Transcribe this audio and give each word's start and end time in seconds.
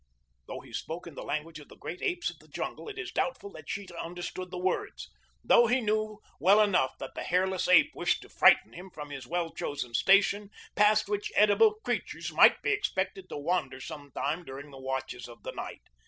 Though 0.47 0.61
he 0.61 0.73
spoke 0.73 1.05
in 1.05 1.13
the 1.13 1.21
language 1.21 1.59
of 1.59 1.67
the 1.69 1.75
great 1.77 2.01
apes 2.01 2.31
of 2.31 2.39
the 2.39 2.47
jungle, 2.47 2.89
it 2.89 2.97
is 2.97 3.11
doubtful 3.11 3.51
that 3.51 3.69
Sheeta 3.69 3.95
understood 4.01 4.49
the 4.49 4.57
words, 4.57 5.11
though 5.43 5.67
he 5.67 5.79
knew 5.79 6.19
well 6.39 6.59
enough 6.59 6.97
that 6.97 7.11
the 7.13 7.21
hairless 7.21 7.67
ape 7.67 7.91
wished 7.93 8.23
to 8.23 8.29
frighten 8.29 8.73
him 8.73 8.89
from 8.89 9.11
his 9.11 9.27
well 9.27 9.53
chosen 9.53 9.93
station 9.93 10.49
past 10.75 11.07
which 11.07 11.31
edible 11.35 11.75
creatures 11.85 12.33
might 12.33 12.63
be 12.63 12.71
expected 12.71 13.29
to 13.29 13.37
wander 13.37 13.79
sometime 13.79 14.43
during 14.43 14.71
the 14.71 14.81
watches 14.81 15.27
of 15.27 15.43
the 15.43 15.51
night. 15.51 15.83